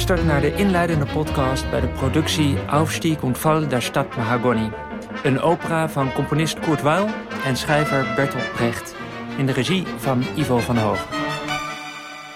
[0.00, 4.70] Luistert naar de inleidende podcast bij de productie Aufstieg und Fall der Stadt Mahagoni.
[5.22, 7.06] Een opera van componist Kurt Weill
[7.44, 8.94] en schrijver Bertolt Brecht.
[9.38, 11.08] In de regie van Ivo van Hoog.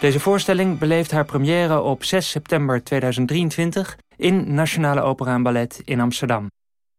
[0.00, 6.00] Deze voorstelling beleeft haar première op 6 september 2023 in Nationale Opera en Ballet in
[6.00, 6.50] Amsterdam.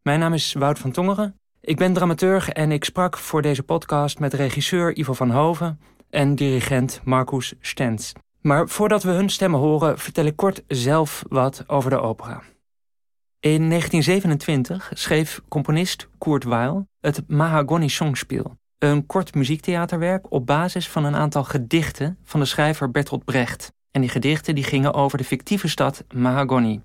[0.02, 1.40] Mijn naam is Wout van Tongeren.
[1.62, 6.36] Ik ben dramaturg en ik sprak voor deze podcast met regisseur Ivo van Hoven en
[6.36, 8.14] dirigent Marcus Stens.
[8.46, 12.42] Maar voordat we hun stemmen horen, vertel ik kort zelf wat over de opera.
[13.40, 21.06] In 1927 schreef componist Kurt Weill het Mahagoni Songspiel, een kort muziektheaterwerk op basis van
[21.06, 23.74] een aantal gedichten van de schrijver Bertolt Brecht.
[23.92, 26.82] En die gedichten die gingen over de fictieve stad Mahagoni.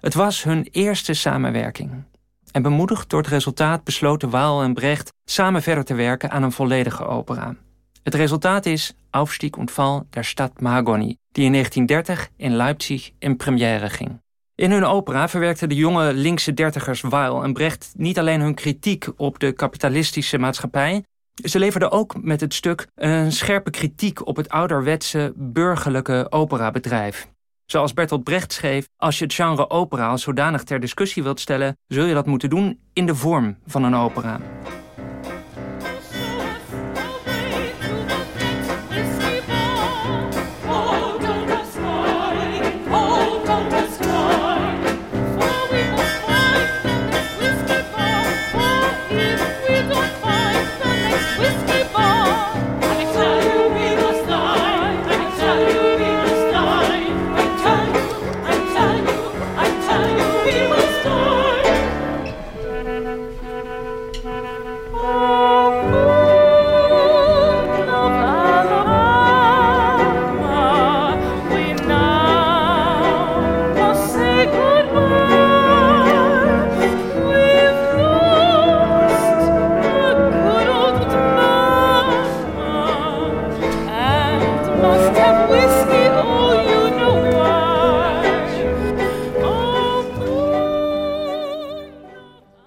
[0.00, 2.04] Het was hun eerste samenwerking.
[2.50, 6.52] En bemoedigd door het resultaat besloten Weill en Brecht samen verder te werken aan een
[6.52, 7.56] volledige opera.
[8.02, 13.36] Het resultaat is Aufstieg und Fall der Stadt Mahagoni, die in 1930 in Leipzig in
[13.36, 14.20] première ging.
[14.54, 19.06] In hun opera verwerkten de jonge linkse dertigers Weil en Brecht niet alleen hun kritiek
[19.16, 21.04] op de kapitalistische maatschappij,
[21.34, 27.28] ze leverden ook met het stuk een scherpe kritiek op het ouderwetse burgerlijke operabedrijf.
[27.66, 31.76] Zoals Bertolt Brecht schreef, als je het genre opera als zodanig ter discussie wilt stellen,
[31.86, 34.40] zul je dat moeten doen in de vorm van een opera.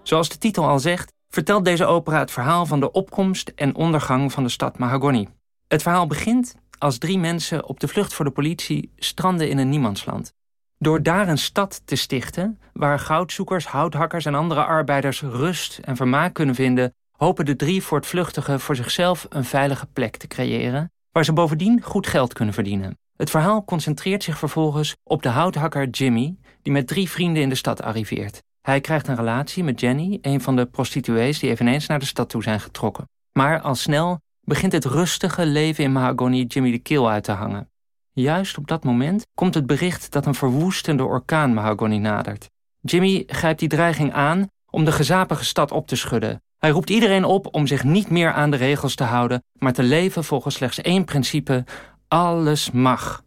[0.08, 4.32] Zoals de titel al zegt, vertelt deze opera het verhaal van de opkomst en ondergang
[4.32, 5.28] van de stad Mahagoni.
[5.68, 9.70] Het verhaal begint als drie mensen op de vlucht voor de politie stranden in een
[9.70, 10.34] niemandsland.
[10.78, 16.34] Door daar een stad te stichten, waar goudzoekers, houthakkers en andere arbeiders rust en vermaak
[16.34, 21.34] kunnen vinden, hopen de drie voortvluchtigen voor zichzelf een veilige plek te creëren, waar ze
[21.34, 22.98] bovendien goed geld kunnen verdienen.
[23.18, 27.56] Het verhaal concentreert zich vervolgens op de houthakker Jimmy, die met drie vrienden in de
[27.56, 28.44] stad arriveert.
[28.66, 32.30] Hij krijgt een relatie met Jenny, een van de prostituees die eveneens naar de stad
[32.30, 33.10] toe zijn getrokken.
[33.32, 37.70] Maar al snel begint het rustige leven in Mahagoni Jimmy de keel uit te hangen.
[38.12, 42.50] Juist op dat moment komt het bericht dat een verwoestende orkaan Mahagoni nadert.
[42.82, 46.42] Jimmy grijpt die dreiging aan om de gezapige stad op te schudden.
[46.58, 49.84] Hij roept iedereen op om zich niet meer aan de regels te houden, maar te
[49.84, 51.64] leven volgens slechts één principe:
[52.08, 53.24] alles mag.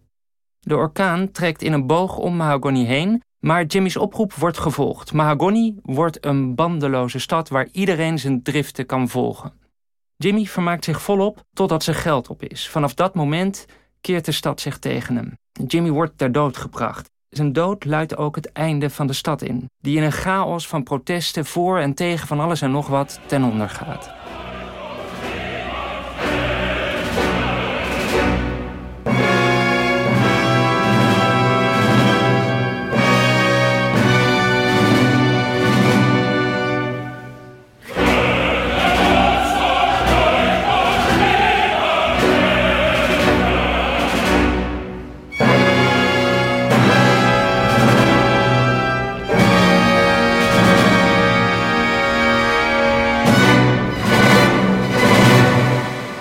[0.60, 5.12] De orkaan trekt in een boog om Mahagoni heen maar Jimmy's oproep wordt gevolgd.
[5.12, 9.52] Mahagoni wordt een bandeloze stad waar iedereen zijn driften kan volgen.
[10.16, 12.68] Jimmy vermaakt zich volop totdat zijn geld op is.
[12.68, 13.66] Vanaf dat moment
[14.00, 15.38] keert de stad zich tegen hem.
[15.66, 17.10] Jimmy wordt ter dood gebracht.
[17.28, 20.82] Zijn dood luidt ook het einde van de stad in, die in een chaos van
[20.82, 24.17] protesten voor en tegen van alles en nog wat ten onder gaat.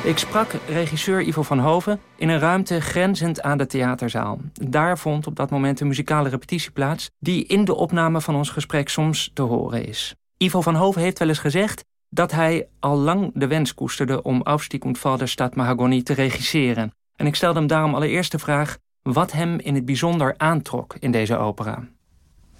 [0.08, 4.40] Ik sprak regisseur Ivo van Hoven in een ruimte grenzend aan de theaterzaal.
[4.54, 7.10] Daar vond op dat moment een muzikale repetitie plaats...
[7.20, 10.16] die in de opname van ons gesprek soms te horen is.
[10.38, 14.22] Ivo van Hoven heeft wel eens gezegd dat hij al lang de wens koesterde...
[14.22, 16.92] om Aufstieg und Fall der Stadt Mahagoni te regisseren.
[17.16, 18.78] En ik stelde hem daarom allereerst de vraag...
[19.02, 21.88] wat hem in het bijzonder aantrok in deze opera.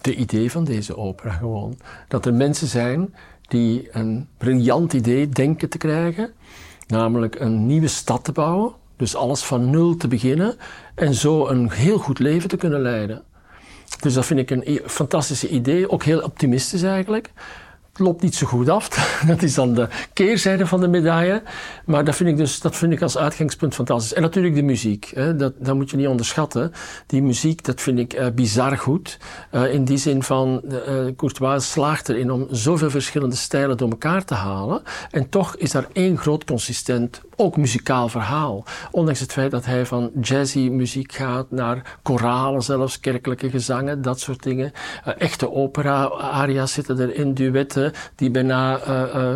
[0.02, 1.78] De idee van deze opera gewoon.
[2.08, 6.34] Dat er mensen zijn die een briljant idee denken te krijgen
[6.88, 10.56] Namelijk een nieuwe stad te bouwen, dus alles van nul te beginnen
[10.96, 13.24] en zo een heel goed leven te kunnen leiden.
[14.00, 17.32] Dus dat vind ik een fantastisch idee, ook heel optimistisch eigenlijk.
[18.00, 18.88] Loopt niet zo goed af.
[19.28, 21.42] dat is dan de keerzijde van de medaille.
[21.86, 24.14] Maar dat vind ik dus dat vind ik als uitgangspunt fantastisch.
[24.14, 25.12] En natuurlijk de muziek.
[25.14, 25.36] Hè.
[25.36, 26.72] Dat, dat moet je niet onderschatten.
[27.06, 29.18] Die muziek, dat vind ik uh, bizar goed.
[29.52, 34.26] Uh, in die zin van, uh, Courtois slaagt erin om zoveel verschillende stijlen door elkaar
[34.26, 34.82] te halen.
[35.12, 38.64] En toch is daar één groot consistent, ook muzikaal verhaal.
[38.92, 44.20] Ondanks het feit dat hij van jazzy muziek gaat naar koralen zelfs, kerkelijke gezangen, dat
[44.20, 44.72] soort dingen.
[45.18, 49.36] echte opera-aria's zitten erin, duetten die bijna uh,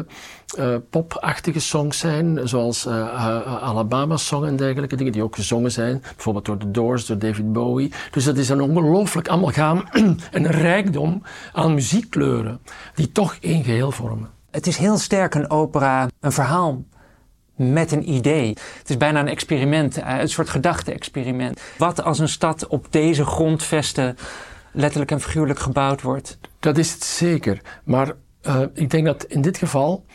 [0.60, 6.46] uh, popachtige songs zijn, zoals Alabama Song en dergelijke dingen, die ook gezongen zijn, bijvoorbeeld
[6.46, 7.92] door The Doors, door David Bowie.
[8.12, 11.22] Dus dat is een ongelooflijk amalgaam en een rijkdom
[11.54, 12.60] aan muziekkleuren,
[12.96, 14.30] die toch één geheel vormen.
[14.52, 16.84] Het is heel sterk een opera, een verhaal
[17.62, 18.48] met een idee.
[18.78, 21.62] Het is bijna een experiment, een soort gedachte-experiment.
[21.78, 24.18] Wat als een stad op deze grondvesten
[24.72, 26.38] letterlijk en figuurlijk gebouwd wordt?
[26.60, 27.62] Dat is het zeker.
[27.84, 28.12] Maar
[28.48, 30.06] uh, ik denk dat in dit geval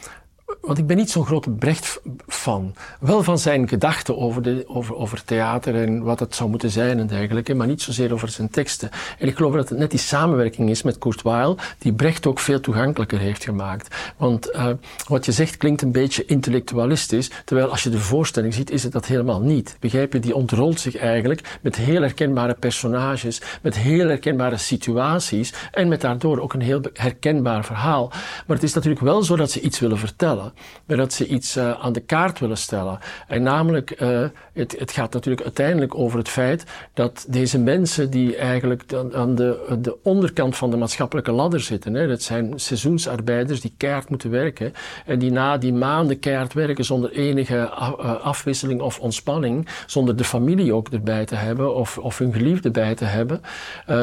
[0.60, 2.74] want ik ben niet zo'n grote Brecht-fan.
[3.00, 7.06] Wel van zijn gedachten over, over, over theater en wat het zou moeten zijn en
[7.06, 8.90] dergelijke, maar niet zozeer over zijn teksten.
[9.18, 12.38] En ik geloof dat het net die samenwerking is met Kurt Weill, die Brecht ook
[12.38, 13.94] veel toegankelijker heeft gemaakt.
[14.16, 14.68] Want uh,
[15.08, 18.92] wat je zegt klinkt een beetje intellectualistisch, terwijl als je de voorstelling ziet, is het
[18.92, 19.76] dat helemaal niet.
[19.80, 20.20] Begrijp je?
[20.20, 26.40] Die ontrolt zich eigenlijk met heel herkenbare personages, met heel herkenbare situaties en met daardoor
[26.40, 28.08] ook een heel herkenbaar verhaal.
[28.46, 30.45] Maar het is natuurlijk wel zo dat ze iets willen vertellen
[30.86, 32.98] maar dat ze iets uh, aan de kaart willen stellen.
[33.28, 36.64] En namelijk, uh, het, het, gaat natuurlijk uiteindelijk over het feit
[36.94, 38.82] dat deze mensen die eigenlijk
[39.12, 44.08] aan de, de onderkant van de maatschappelijke ladder zitten, hè, dat zijn seizoensarbeiders die keihard
[44.08, 44.72] moeten werken
[45.06, 50.24] en die na die maanden keihard werken zonder enige eh, afwisseling of ontspanning, zonder de
[50.24, 53.40] familie ook erbij te hebben of, of hun geliefde bij te hebben,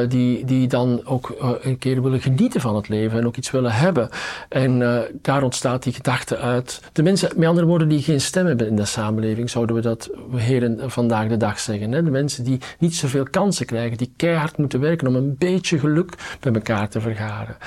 [0.07, 3.71] die, die dan ook een keer willen genieten van het leven en ook iets willen
[3.71, 4.09] hebben.
[4.49, 4.79] En
[5.21, 6.81] daar ontstaat die gedachte uit.
[6.91, 10.09] De mensen, met andere woorden, die geen stem hebben in de samenleving, zouden we dat
[10.35, 11.91] heren vandaag de dag zeggen.
[11.91, 12.03] Hè?
[12.03, 16.37] De mensen die niet zoveel kansen krijgen, die keihard moeten werken om een beetje geluk
[16.39, 17.57] bij elkaar te vergaren.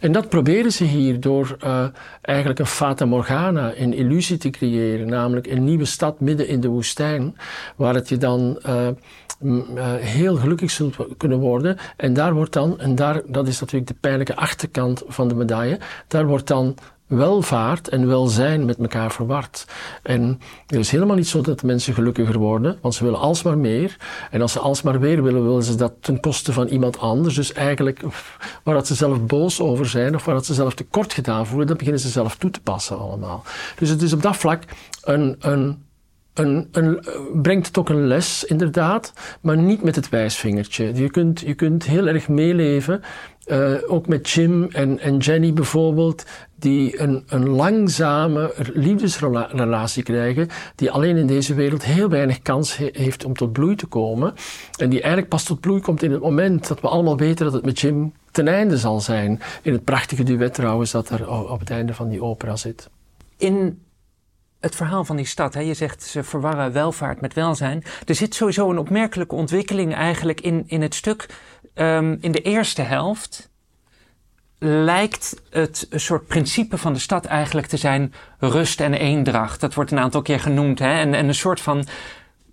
[0.00, 1.86] En dat proberen ze hier door uh,
[2.20, 6.68] eigenlijk een fata morgana, een illusie te creëren, namelijk een nieuwe stad midden in de
[6.68, 7.36] woestijn,
[7.76, 8.88] waar het je dan uh,
[9.94, 11.76] heel gelukkig zult kunnen worden.
[11.96, 15.78] En daar wordt dan, en daar, dat is natuurlijk de pijnlijke achterkant van de medaille,
[16.08, 16.74] daar wordt dan
[17.16, 19.66] welvaart en welzijn met elkaar verward.
[20.02, 23.96] En het is helemaal niet zo dat mensen gelukkiger worden, want ze willen alsmaar meer.
[24.30, 27.34] En als ze alsmaar meer willen, willen ze dat ten koste van iemand anders.
[27.34, 28.00] Dus eigenlijk
[28.62, 31.66] waar dat ze zelf boos over zijn of waar dat ze zelf tekort gedaan voelen,
[31.66, 33.42] dat beginnen ze zelf toe te passen allemaal.
[33.78, 34.62] Dus het is op dat vlak
[35.04, 35.90] een, een
[36.32, 37.04] een, een,
[37.42, 40.94] brengt het ook een les, inderdaad, maar niet met het wijsvingertje.
[40.94, 43.02] Je kunt, je kunt heel erg meeleven,
[43.46, 46.24] uh, ook met Jim en, en Jenny bijvoorbeeld,
[46.56, 53.24] die een, een langzame liefdesrelatie krijgen, die alleen in deze wereld heel weinig kans heeft
[53.24, 54.34] om tot bloei te komen.
[54.78, 57.54] En die eigenlijk pas tot bloei komt in het moment dat we allemaal weten dat
[57.54, 59.40] het met Jim ten einde zal zijn.
[59.62, 62.90] In het prachtige duet trouwens dat er op het einde van die opera zit.
[63.36, 63.82] In
[64.62, 65.54] het verhaal van die stad.
[65.54, 65.60] Hè?
[65.60, 67.82] Je zegt ze verwarren welvaart met welzijn.
[68.06, 71.26] Er zit sowieso een opmerkelijke ontwikkeling eigenlijk in, in het stuk.
[71.74, 73.50] Um, in de eerste helft
[74.58, 79.60] lijkt het een soort principe van de stad eigenlijk te zijn rust en eendracht.
[79.60, 80.78] Dat wordt een aantal keer genoemd.
[80.78, 80.92] Hè?
[80.92, 81.86] En, en een soort van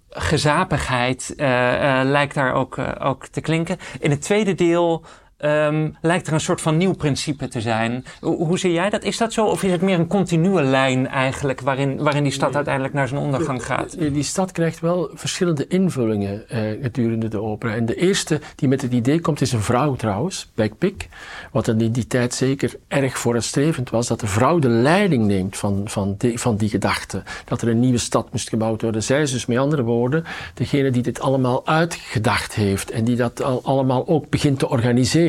[0.10, 3.78] gezapigheid uh, uh, lijkt daar ook, uh, ook te klinken.
[4.00, 5.04] In het tweede deel
[5.40, 8.06] um, lijkt er een soort van nieuw principe te zijn.
[8.20, 9.04] Hoe, hoe, zie jij dat?
[9.04, 9.46] Is dat zo?
[9.46, 13.22] Of is het meer een continue lijn eigenlijk waarin, waarin die stad uiteindelijk naar zijn
[13.22, 14.00] ondergang gaat?
[14.00, 17.74] Die stad krijgt wel verschillende invullingen uh, gedurende de opera.
[17.74, 21.08] En de eerste die met het idee komt is een vrouw trouwens, Beck
[21.52, 25.82] Wat in die tijd zeker erg vooruitstrevend was, dat de vrouw de leiding neemt van,
[25.86, 27.24] van, die, van die gedachte.
[27.46, 29.04] Dat er een nieuwe stad moest gebouwd worden.
[29.04, 33.44] Zij is dus met andere woorden degene die dit allemaal uitgedacht heeft en die dat
[33.44, 35.29] al, allemaal ook begint te organiseren.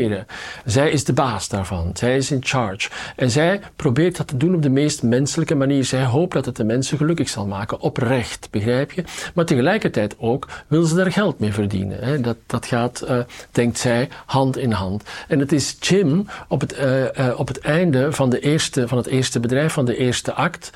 [0.64, 1.90] Zij is de baas daarvan.
[1.94, 2.88] Zij is in charge.
[3.16, 5.84] En zij probeert dat te doen op de meest menselijke manier.
[5.84, 7.80] Zij hoopt dat het de mensen gelukkig zal maken.
[7.80, 9.04] Oprecht, begrijp je?
[9.34, 12.22] Maar tegelijkertijd ook wil ze daar geld mee verdienen.
[12.22, 13.18] Dat, dat gaat, uh,
[13.50, 15.02] denkt zij, hand in hand.
[15.28, 18.98] En het is Jim op het, uh, uh, op het einde van, de eerste, van
[18.98, 20.70] het eerste bedrijf, van de eerste act,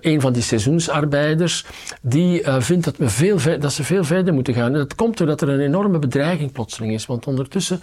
[0.00, 1.64] een van die seizoensarbeiders,
[2.00, 4.72] die vindt dat, veel dat ze veel verder moeten gaan.
[4.72, 7.06] En dat komt doordat er een enorme bedreiging plotseling is.
[7.06, 7.80] Want ondertussen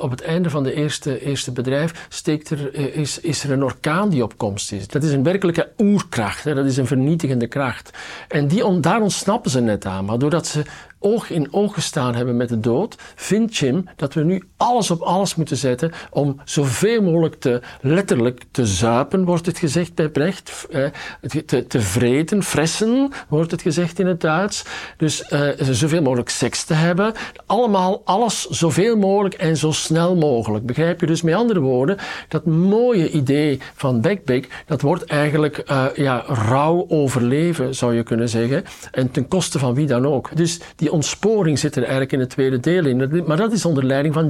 [0.00, 3.64] op het einde van de eerste, eerste bedrijf steekt er, eh, is, is er een
[3.64, 4.88] orkaan die op komst is.
[4.88, 6.54] Dat is een werkelijke oerkracht, hè?
[6.54, 7.90] dat is een vernietigende kracht.
[8.28, 10.04] En die daar ontsnappen ze net aan.
[10.04, 10.62] Maar doordat ze
[10.98, 15.00] oog in oog gestaan hebben met de dood, vindt Jim dat we nu alles op
[15.00, 20.66] alles moeten zetten om zoveel mogelijk te, letterlijk te zuipen, wordt het gezegd bij Brecht.
[20.70, 20.84] Eh,
[21.46, 24.64] te, te vreten, fressen, wordt het gezegd in het Duits.
[24.96, 27.12] Dus eh, zoveel mogelijk seks te hebben.
[27.46, 30.66] Allemaal, alles zoveel mogelijk en zo snel mogelijk.
[30.66, 31.06] Begrijp je?
[31.06, 31.96] Dus met andere woorden,
[32.28, 38.28] dat mooie idee van Beckbeck, dat wordt eigenlijk uh, ja, rauw overleven, zou je kunnen
[38.28, 38.64] zeggen.
[38.92, 40.36] En ten koste van wie dan ook.
[40.36, 43.24] Dus die ontsporing zit er eigenlijk in het tweede deel in.
[43.26, 44.26] Maar dat is onder leiding van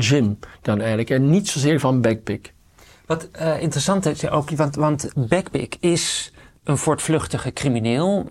[0.62, 1.10] Dan eigenlijk.
[1.10, 2.52] En niet zozeer van Beckbeck.
[3.06, 6.32] Wat uh, interessant is ook, want, want Beckbeck is
[6.64, 8.26] een voortvluchtige crimineel.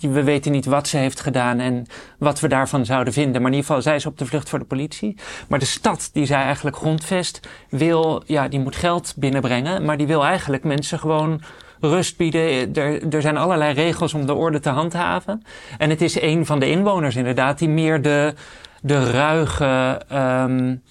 [0.00, 1.86] We weten niet wat ze heeft gedaan en
[2.18, 3.42] wat we daarvan zouden vinden.
[3.42, 5.16] Maar in ieder geval, zij is op de vlucht voor de politie.
[5.48, 9.84] Maar de stad die zij eigenlijk grondvest, wil, ja, die moet geld binnenbrengen.
[9.84, 11.42] Maar die wil eigenlijk mensen gewoon
[11.80, 12.74] rust bieden.
[12.74, 15.42] Er, er zijn allerlei regels om de orde te handhaven.
[15.78, 18.34] En het is een van de inwoners inderdaad die meer de,
[18.82, 20.82] de ruige, um,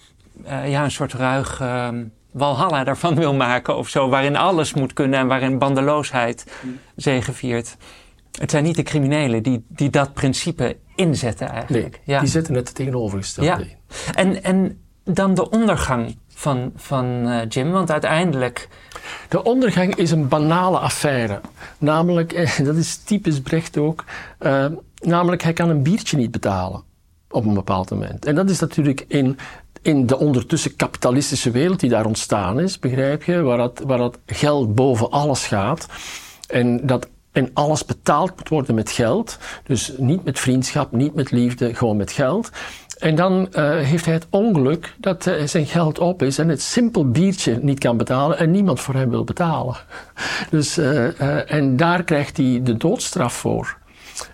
[0.46, 4.10] uh, ja, een soort ruige um, walhalla daarvan wil maken of zo.
[4.10, 6.46] Waarin alles moet kunnen en waarin bandeloosheid
[6.96, 7.78] zegeviert.
[8.40, 11.92] Het zijn niet de criminelen die, die dat principe inzetten eigenlijk.
[11.92, 12.20] Nee, ja.
[12.20, 13.58] die zetten het tegenovergestelde ja.
[13.58, 13.78] in.
[14.16, 18.70] En, en dan de ondergang van, van uh, Jim, want uiteindelijk...
[19.30, 21.42] De ondergang is een banale affaire.
[21.78, 24.04] Namelijk, eh, dat is typisch Brecht ook,
[24.40, 24.66] uh,
[25.00, 26.84] namelijk hij kan een biertje niet betalen
[27.32, 28.26] op een bepaald moment.
[28.26, 29.38] En dat is natuurlijk in,
[29.82, 34.18] in de ondertussen kapitalistische wereld die daar ontstaan is, begrijp je, waar dat, waar dat
[34.26, 35.88] geld boven alles gaat.
[36.48, 39.38] En dat en alles betaald moet worden met geld.
[39.64, 42.50] Dus niet met vriendschap, niet met liefde, gewoon met geld.
[43.00, 46.62] En dan uh, heeft hij het ongeluk dat uh, zijn geld op is en het
[46.62, 49.76] simpel biertje niet kan betalen en niemand voor hem wil betalen.
[50.50, 53.78] Dus, uh, en daar krijgt hij de doodstraf voor.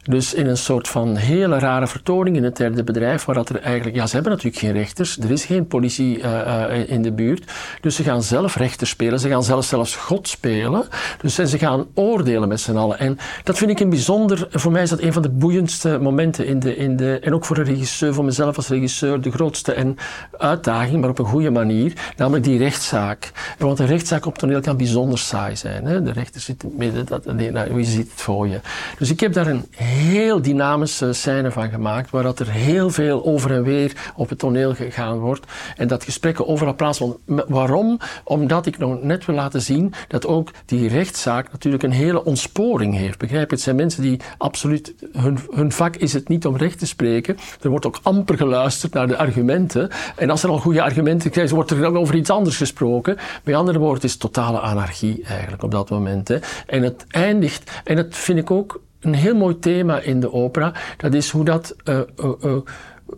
[0.03, 3.61] Dus in een soort van hele rare vertoning in het derde bedrijf, waar dat er
[3.61, 7.11] eigenlijk, ja, ze hebben natuurlijk geen rechters, er is geen politie uh, uh, in de
[7.11, 7.51] buurt,
[7.81, 10.83] dus ze gaan zelf rechter spelen, ze gaan zelf zelfs God spelen,
[11.21, 12.99] dus ze gaan oordelen met z'n allen.
[12.99, 16.45] En dat vind ik een bijzonder, voor mij is dat een van de boeiendste momenten
[16.45, 19.73] in de, in de en ook voor een regisseur, voor mezelf als regisseur, de grootste
[19.73, 19.97] en
[20.37, 23.31] uitdaging, maar op een goede manier, namelijk die rechtszaak.
[23.57, 25.85] Want een rechtszaak op toneel kan bijzonder saai zijn.
[25.85, 26.03] Hè?
[26.03, 28.59] De rechter zit in het midden, dat, nou, wie ziet het voor je?
[28.97, 33.25] Dus ik heb daar een heel dynamische scène van gemaakt, waar dat er heel veel
[33.25, 37.19] over en weer op het toneel gegaan wordt en dat gesprekken overal plaatsvonden.
[37.47, 37.99] Waarom?
[38.23, 42.95] Omdat ik nog net wil laten zien dat ook die rechtszaak natuurlijk een hele ontsporing
[42.95, 43.17] heeft.
[43.17, 43.55] Begrijp je?
[43.55, 47.37] Het zijn mensen die absoluut, hun, hun vak is het niet om recht te spreken.
[47.61, 49.89] Er wordt ook amper geluisterd naar de argumenten.
[50.15, 53.17] En als er al goede argumenten krijgen, wordt er dan over iets anders gesproken.
[53.43, 56.27] Met andere woorden, het is totale anarchie eigenlijk op dat moment.
[56.27, 56.37] Hè.
[56.65, 60.73] En het eindigt, en dat vind ik ook een heel mooi thema in de opera.
[60.97, 62.57] Dat is hoe dat uh, uh,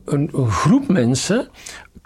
[0.05, 1.47] een, een, groep mensen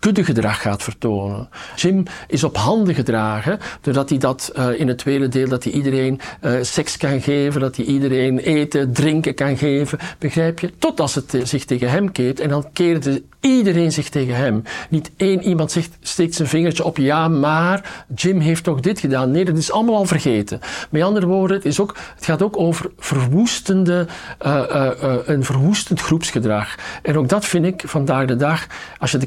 [0.04, 1.50] kuddegedrag gaat vertonen.
[1.76, 5.74] Jim is op handen gedragen, doordat hij dat uh, in het tweede deel, dat hij
[5.74, 10.74] iedereen uh, seks kan geven, dat hij iedereen eten, drinken kan geven, begrijp je?
[10.78, 14.64] Totdat ze te, zich tegen hem keert en dan keerde iedereen zich tegen hem.
[14.90, 19.32] Niet één iemand zegt, steekt zijn vingertje op, ja, maar Jim heeft toch dit gedaan.
[19.32, 20.60] Nee, dat is allemaal al vergeten.
[20.90, 24.08] Met andere woorden, het, is ook, het gaat ook over verwoestende,
[24.46, 24.90] uh,
[25.26, 26.76] een verwoestend groepsgedrag.
[27.02, 28.68] En ook dat vind ik vandaag de dag,
[29.00, 29.26] als je de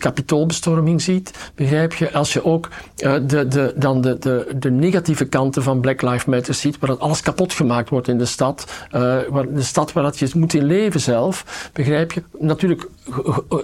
[0.97, 5.81] ziet, begrijp je, als je ook de, de, dan de, de, de negatieve kanten van
[5.81, 8.87] Black Lives Matter ziet, waar dat alles kapot gemaakt wordt in de stad,
[9.31, 12.89] waar, de stad waar dat je moet in leven zelf, begrijp je, natuurlijk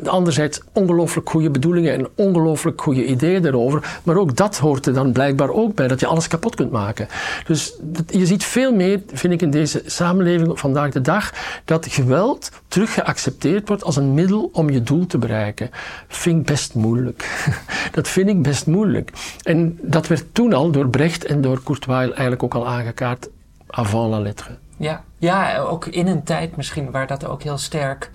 [0.04, 4.00] anderzijds ongelooflijk goede bedoelingen en ongelooflijk goede ideeën erover.
[4.02, 7.08] Maar ook dat hoort er dan blijkbaar ook bij, dat je alles kapot kunt maken.
[7.46, 7.74] Dus
[8.06, 11.32] je ziet veel meer, vind ik in deze samenleving vandaag de dag,
[11.64, 15.70] dat geweld terug geaccepteerd wordt als een middel om je doel te bereiken.
[16.08, 16.91] Vind ik best moeilijk.
[17.92, 19.12] dat vind ik best moeilijk.
[19.42, 23.28] En dat werd toen al door Brecht en door Courtois eigenlijk ook al aangekaart
[23.66, 24.50] avant la lettre.
[24.76, 28.10] Ja, ja, ook in een tijd misschien waar dat ook heel sterk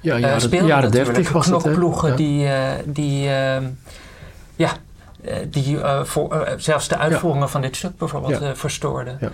[0.00, 1.62] ja, jaren, uh, speelde jaren 30 was het.
[1.62, 2.16] Knokploegen ja.
[2.16, 3.56] die, uh, die uh,
[4.56, 4.72] ja,
[5.48, 7.48] die voor, zelfs de uitvoeringen ja.
[7.48, 8.54] van dit stuk bijvoorbeeld ja.
[8.54, 9.32] verstoorden.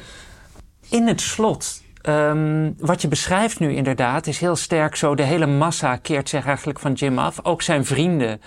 [0.88, 5.14] In het slot, um, wat je beschrijft nu inderdaad, is heel sterk zo.
[5.14, 7.40] De hele massa keert zich eigenlijk van Jim af.
[7.42, 8.40] Ook zijn vrienden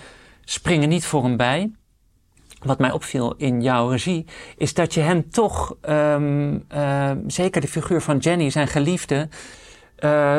[0.48, 1.70] springen niet voor hem bij.
[2.62, 4.24] Wat mij opviel in jouw regie,
[4.56, 6.64] is dat je hem toch, um,
[7.26, 9.28] zeker de figuur van Jenny, zijn geliefde,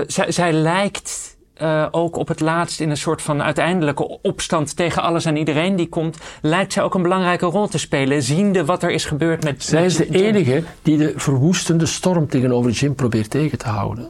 [0.07, 5.01] zij, zij lijkt uh, ook op het laatst in een soort van uiteindelijke opstand tegen
[5.01, 8.83] alles en iedereen die komt, lijkt zij ook een belangrijke rol te spelen, ziende wat
[8.83, 9.63] er is gebeurd met.
[9.63, 14.09] Zij is de enige die de verwoestende storm tegenover Jim probeert tegen te houden.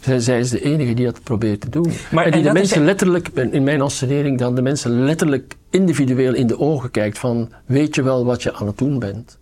[0.00, 1.92] Zij, zij, is de enige die dat probeert te doen.
[2.10, 6.46] Maar, en die de mensen letterlijk, in mijn assenering dan, de mensen letterlijk individueel in
[6.46, 9.38] de ogen kijkt van, weet je wel wat je aan het doen bent?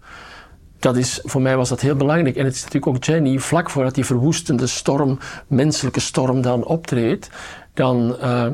[0.78, 2.36] Dat is, voor mij was dat heel belangrijk.
[2.36, 7.30] En het is natuurlijk ook Jenny, vlak voordat die verwoestende storm, menselijke storm dan optreedt,
[7.74, 8.46] dan uh,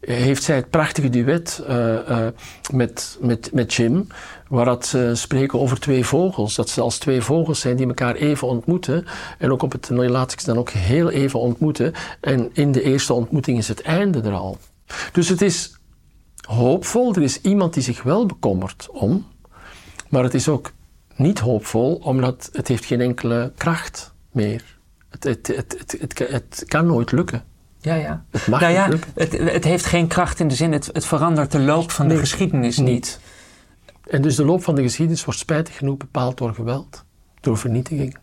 [0.00, 1.76] heeft zij het prachtige duet uh,
[2.08, 2.26] uh,
[2.72, 4.06] met, met, met Jim,
[4.52, 6.54] waar dat ze spreken over twee vogels.
[6.54, 9.04] Dat ze als twee vogels zijn die elkaar even ontmoeten.
[9.38, 9.90] En ook op het
[10.32, 11.92] ik ze dan ook heel even ontmoeten.
[12.20, 14.58] En in de eerste ontmoeting is het einde er al.
[15.12, 15.76] Dus het is
[16.46, 17.14] hoopvol.
[17.14, 19.26] Er is iemand die zich wel bekommert om.
[20.08, 20.72] Maar het is ook
[21.16, 24.78] niet hoopvol, omdat het heeft geen enkele kracht meer.
[25.10, 27.44] Het, het, het, het, het kan nooit lukken.
[27.80, 28.24] Ja, ja.
[28.30, 31.52] Het mag nou ja, het, het, heeft geen kracht in de zin, het, het verandert
[31.52, 33.20] de loop van de geschiedenis niet.
[34.06, 37.04] En dus de loop van de geschiedenis wordt spijtig genoeg bepaald door geweld,
[37.40, 38.16] door vernietiging.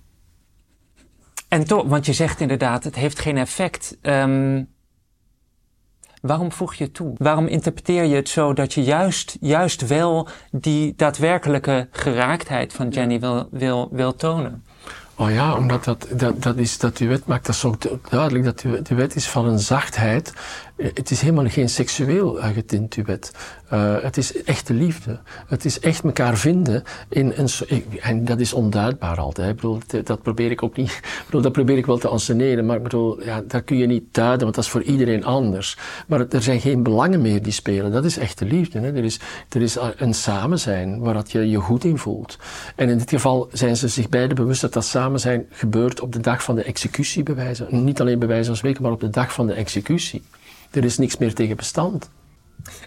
[1.48, 3.98] En toch, want je zegt inderdaad, het heeft geen effect.
[4.02, 4.70] Um,
[6.22, 7.14] waarom voeg je toe?
[7.18, 13.20] Waarom interpreteer je het zo dat je juist, juist wel die daadwerkelijke geraaktheid van Jenny
[13.20, 14.64] wil, wil, wil tonen?
[15.16, 17.76] Oh ja, omdat dat, dat, dat, is, dat duet maakt dat zo
[18.10, 18.46] duidelijk.
[18.46, 20.34] Dat duet is van een zachtheid.
[20.80, 23.32] Eh, het is helemaal geen seksueel getint duet.
[23.74, 25.20] Uh, het is echte liefde.
[25.48, 27.50] Het is echt elkaar vinden in een
[28.02, 29.50] en dat is onduidbaar altijd.
[29.50, 30.92] Ik bedoel, dat probeer ik ook niet.
[31.20, 33.86] Ik bedoel, dat probeer ik wel te anseneren, maar ik bedoel, ja, daar kun je
[33.86, 35.78] niet duiden, want dat is voor iedereen anders.
[36.08, 37.92] Maar er zijn geen belangen meer die spelen.
[37.92, 38.80] Dat is echte liefde.
[38.80, 38.94] Hè.
[38.94, 39.20] Er, is,
[39.50, 42.38] er is een samen zijn waar dat je je goed in voelt.
[42.76, 46.14] En in dit geval zijn ze zich beiden bewust dat dat samen zijn gebeurt op
[46.14, 47.68] de dag van de executie, bij wijze.
[47.70, 50.24] Niet alleen bij wijze van spreken, maar op de dag van de executie.
[50.72, 52.10] Er is niks meer tegen bestand.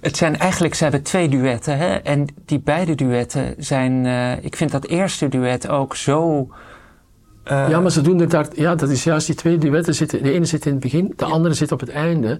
[0.01, 1.95] Het zijn eigenlijk, ze hebben twee duetten, hè?
[1.95, 6.49] En die beide duetten zijn, uh, ik vind dat eerste duet ook zo.
[7.45, 7.69] Uh...
[7.69, 10.23] Ja, maar ze doen het daar, ja, dat is juist die twee duetten zitten.
[10.23, 12.39] De ene zit in het begin, de andere zit op het einde.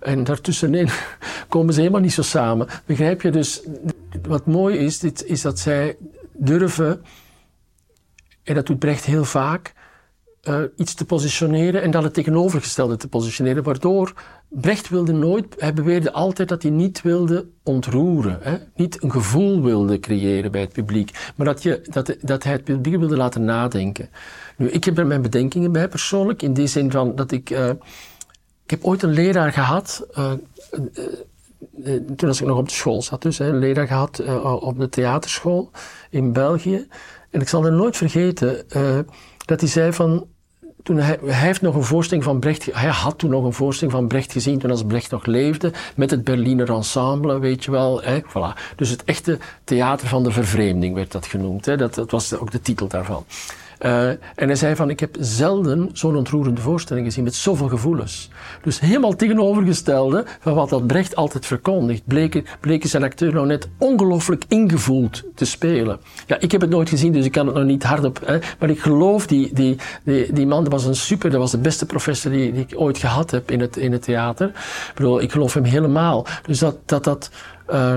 [0.00, 0.88] En daartussenin
[1.48, 2.66] komen ze helemaal niet zo samen.
[2.86, 3.62] Begrijp je dus,
[4.22, 5.96] wat mooi is, dit, is dat zij
[6.32, 7.02] durven,
[8.44, 9.72] en dat doet Brecht heel vaak,
[10.48, 14.12] uh, iets te positioneren en dan het tegenovergestelde te positioneren, waardoor
[14.48, 18.56] Brecht wilde nooit, hij beweerde altijd dat hij niet wilde ontroeren, hè?
[18.74, 22.64] niet een gevoel wilde creëren bij het publiek, maar dat, je, dat, dat hij het
[22.64, 24.08] publiek wilde laten nadenken.
[24.56, 27.68] Nu, ik heb er mijn bedenkingen bij persoonlijk, in die zin van dat ik, uh,
[28.64, 30.32] ik heb ooit een leraar gehad, uh,
[32.16, 34.22] toen als ik nog op de school zat, dus hè, een leraar gehad
[34.60, 35.70] op de theaterschool
[36.10, 36.86] in België,
[37.30, 38.64] en ik zal er nooit vergeten
[39.44, 40.26] dat hij zei van,
[40.84, 43.96] toen hij, hij, heeft nog een voorstelling van Brecht, hij had toen nog een voorstelling
[43.96, 48.02] van Brecht gezien toen als Brecht nog leefde, met het Berliner Ensemble, weet je wel.
[48.02, 48.74] Hè, voilà.
[48.76, 51.66] Dus het echte theater van de vervreemding werd dat genoemd.
[51.66, 51.76] Hè.
[51.76, 53.24] Dat, dat was ook de titel daarvan.
[53.84, 58.30] Uh, en hij zei van, ik heb zelden zo'n ontroerende voorstelling gezien met zoveel gevoelens.
[58.62, 63.68] Dus helemaal tegenovergestelde van wat dat Brecht altijd verkondigt, bleken, bleken zijn acteur nou net
[63.78, 66.00] ongelooflijk ingevoeld te spelen.
[66.26, 68.70] Ja, ik heb het nooit gezien, dus ik kan het nog niet hardop, hè, maar
[68.70, 71.86] ik geloof die, die, die, die man, dat was een super, dat was de beste
[71.86, 74.48] professor die, die ik ooit gehad heb in het, in het theater.
[74.48, 76.26] Ik bedoel, ik geloof hem helemaal.
[76.46, 77.30] Dus dat, dat, dat,
[77.70, 77.96] uh,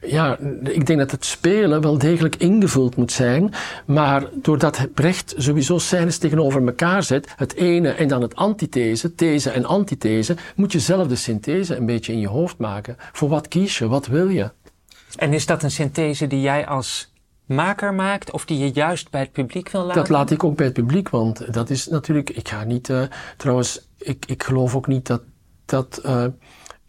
[0.00, 3.52] ja, ik denk dat het spelen wel degelijk ingevuld moet zijn,
[3.86, 9.50] maar doordat Brecht sowieso scènes tegenover elkaar zet, het ene en dan het antithese, these
[9.50, 12.96] en antithese, moet je zelf de synthese een beetje in je hoofd maken.
[13.12, 13.88] Voor wat kies je?
[13.88, 14.50] Wat wil je?
[15.16, 17.12] En is dat een synthese die jij als
[17.46, 19.96] maker maakt of die je juist bij het publiek wil laten?
[19.96, 23.02] Dat laat ik ook bij het publiek, want dat is natuurlijk, ik ga niet, uh,
[23.36, 25.22] trouwens, ik, ik geloof ook niet dat,
[25.64, 26.24] dat uh,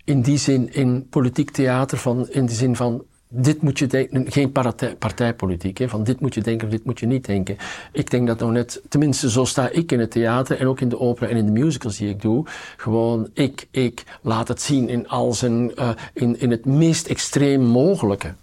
[0.06, 4.32] in die zin in politiek theater, van, in de zin van dit moet je denken,
[4.32, 7.58] geen partij, partijpolitiek, hè, van dit moet je denken of dit moet je niet denken.
[7.92, 10.90] Ik denk dat nou net, tenminste zo sta ik in het theater en ook in
[10.90, 12.46] de opera en in de musicals die ik doe,
[12.78, 17.62] gewoon ik, ik, laat het zien in al zijn, uh, in, in het meest extreem
[17.62, 18.34] mogelijke.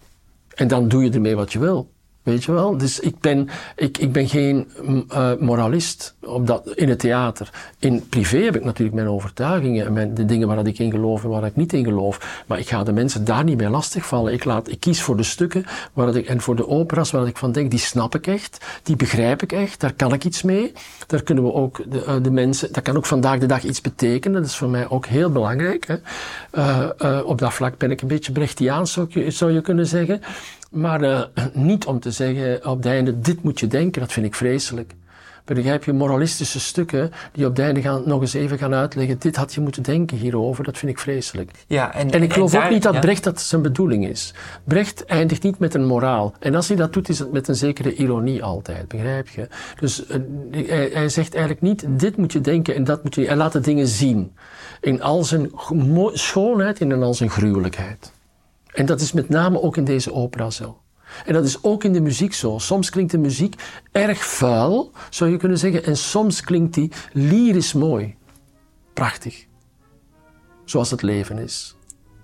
[0.55, 1.91] En dan doe je ermee wat je wil.
[2.23, 2.77] Weet je wel?
[2.77, 4.71] Dus ik ben, ik, ik ben geen
[5.13, 7.51] uh, moralist op dat, in het theater.
[7.79, 11.25] In privé heb ik natuurlijk mijn overtuigingen en mijn, de dingen waar ik in geloof
[11.25, 12.45] en waar ik niet in geloof.
[12.47, 14.33] Maar ik ga de mensen daar niet mee lastigvallen.
[14.33, 17.37] Ik, laat, ik kies voor de stukken waar ik, en voor de operas waar ik
[17.37, 20.73] van denk, die snap ik echt, die begrijp ik echt, daar kan ik iets mee.
[21.07, 23.81] Daar kunnen we ook de, uh, de mensen, dat kan ook vandaag de dag iets
[23.81, 24.41] betekenen.
[24.41, 25.87] Dat is voor mij ook heel belangrijk.
[25.87, 25.97] Hè.
[26.53, 30.21] Uh, op dat vlak ben ik een beetje Brechtiaans, zou zou je kunnen zeggen.
[30.73, 34.27] Maar uh, niet om te zeggen op het einde, dit moet je denken, dat vind
[34.27, 34.95] ik vreselijk.
[35.45, 39.19] Begrijp je, moralistische stukken die op het einde gaan, nog eens even gaan uitleggen.
[39.19, 40.65] Dit had je moeten denken hierover.
[40.65, 41.51] Dat vind ik vreselijk.
[41.67, 43.01] Ja, en, En ik geloof daar- ook niet dat ja.
[43.01, 44.35] Brecht dat zijn bedoeling is.
[44.65, 46.35] Brecht eindigt niet met een moraal.
[46.39, 49.49] En als hij dat doet, is het met een zekere ironie altijd, begrijp je?
[49.81, 50.19] Dus eh,
[50.51, 53.27] hij, hij zegt eigenlijk niet, dit moet je denken en dat moet je...
[53.27, 54.33] Hij laat de dingen zien.
[54.81, 55.51] In al zijn
[56.13, 58.13] schoonheid en in al zijn gruwelijkheid.
[58.73, 60.81] En dat is met name ook in deze opera zo.
[61.27, 62.59] En dat is ook in de muziek zo.
[62.59, 63.55] Soms klinkt de muziek
[63.93, 65.85] erg vuil, zou je kunnen zeggen.
[65.85, 68.17] En soms klinkt die lyrisch mooi.
[68.93, 69.47] Prachtig.
[70.65, 71.77] Zoals het leven is.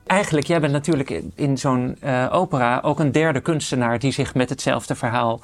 [0.07, 4.49] Eigenlijk, jij bent natuurlijk in- zo'n eh, opera ook een derde kunstenaar die zich met
[4.49, 5.41] hetzelfde verhaal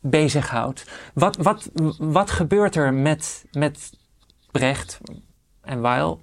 [0.00, 0.84] bezighoudt.
[1.14, 3.90] Wat, wat, wat gebeurt er met, met
[4.50, 5.00] Brecht
[5.62, 6.20] en Weil,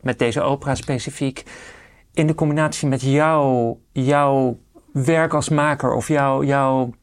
[0.00, 1.44] met deze opera specifiek,
[2.12, 4.58] in de combinatie met jou, jouw
[4.92, 6.94] werk als maker of jouw, jouw,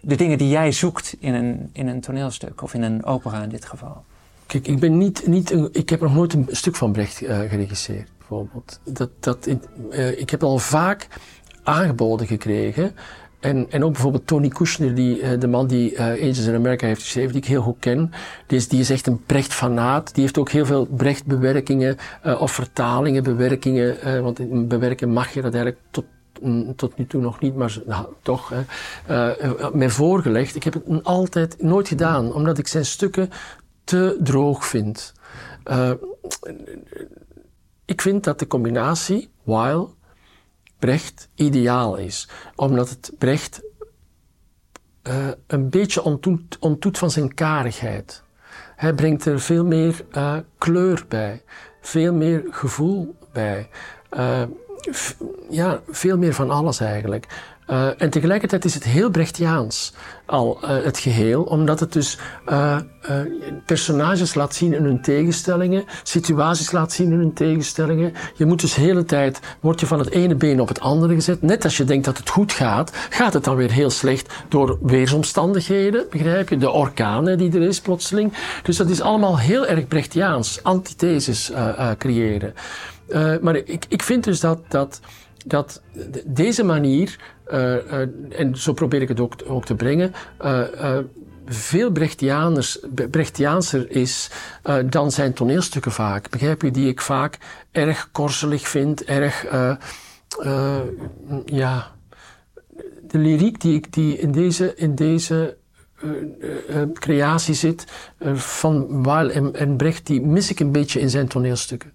[0.00, 3.48] de dingen die jij zoekt in een, in een toneelstuk of in een opera in
[3.48, 4.04] dit geval?
[4.46, 8.10] Kijk, ik ben niet, niet ik heb nog nooit een stuk van Brecht eh, geregisseerd,
[8.18, 8.80] bijvoorbeeld.
[8.84, 9.48] Dat, dat,
[9.90, 11.08] eh, ik heb al vaak
[11.62, 12.94] aangeboden gekregen.
[13.40, 16.86] En, en ook bijvoorbeeld Tony Kushner, die, eh, de man die eh, Angels in America
[16.86, 18.10] heeft geschreven, die ik heel goed ken.
[18.46, 20.14] Die is, die is echt een Brecht-fanaat.
[20.14, 24.00] Die heeft ook heel veel Brecht-bewerkingen eh, of vertalingen, bewerkingen.
[24.00, 26.04] eh, want bewerken mag je dat eigenlijk tot,
[26.40, 28.52] mm, tot nu toe nog niet, maar nou, toch.
[29.06, 29.32] Hè,
[29.72, 30.56] mij voorgelegd.
[30.56, 33.30] Ik heb het altijd nooit gedaan, omdat ik zijn stukken
[33.84, 35.12] te droog vind.
[37.84, 39.94] Ik vind dat de combinatie Weil,
[40.78, 42.28] Brecht ideaal is.
[42.54, 43.62] Omdat het Brecht
[45.02, 46.02] eh, een beetje
[46.60, 48.22] ontdoet, van zijn karigheid.
[48.76, 51.42] Hij brengt er veel meer eh, kleur bij,
[51.80, 53.68] veel meer gevoel bij.
[54.10, 54.42] Eh,
[55.50, 57.26] ja, veel meer van alles eigenlijk.
[57.68, 59.92] Eh, en tegelijkertijd is het heel Brechtiaans
[60.26, 62.76] al eh, het geheel, omdat het dus eh,
[63.66, 68.12] personages laat zien in hun tegenstellingen, situaties laat zien in hun tegenstellingen.
[68.34, 71.14] Je moet dus de hele tijd, word je van het ene been op het andere
[71.14, 71.42] gezet.
[71.42, 74.78] Net als je denkt dat het goed gaat, gaat het dan weer heel slecht door
[74.82, 76.56] weersomstandigheden, begrijp je?
[76.56, 78.32] De orkanen die er is plotseling.
[78.62, 81.52] Dus dat is allemaal heel erg Brechtiaans, antitheses
[81.98, 82.54] creëren.
[83.40, 85.00] Maar ik, ik vind dus dat, dat,
[85.46, 87.16] dat de- deze manier,
[88.30, 91.04] en zo probeer ik het ook, te brengen, eh, eh,
[91.46, 94.30] veel Brechtianers, Bre- Brechtiaanser is
[94.62, 96.30] eh, dan zijn toneelstukken vaak.
[96.30, 96.70] Begrijp je?
[96.70, 97.38] Die ik vaak
[97.72, 99.70] erg korselig vind, erg, eh,
[100.42, 100.76] eh,
[101.44, 101.92] ja,
[103.02, 105.56] de lyriek die, ik, die in deze, in deze
[106.02, 107.84] eh, eh, eh, creatie zit
[108.18, 111.92] eh, van Weil en, en Brecht, die mis ik een beetje in zijn toneelstukken.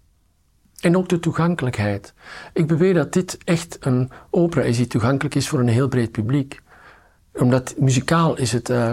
[0.84, 2.13] En ook de toegankelijkheid.
[2.54, 6.12] Ik beweer dat dit echt een opera is die toegankelijk is voor een heel breed
[6.12, 6.62] publiek.
[7.34, 8.69] Omdat muzikaal is het.
[8.69, 8.91] eh,